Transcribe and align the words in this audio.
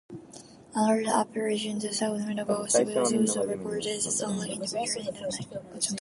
Another 0.73 1.03
apparition, 1.13 1.77
the 1.77 1.93
Southampton 1.93 2.43
ghost, 2.47 2.83
was 2.83 3.13
also 3.13 3.45
reported 3.45 3.85
as 3.85 4.07
assaulting 4.07 4.53
individuals 4.53 4.95
in 5.05 5.13
the 5.13 5.53
night. 5.53 5.89